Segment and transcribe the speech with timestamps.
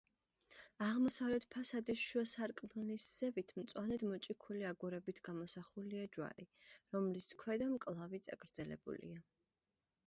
[0.83, 6.49] აღმოსავლეთ ფასადის შუა სარკმლის ზევით მწვანედ მოჭიქული აგურებით გამოსახულია ჯვარი,
[6.99, 9.25] რომლის ქვედა მკლავი წაგრძელებულია.